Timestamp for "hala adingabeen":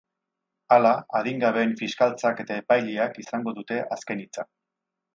0.75-1.77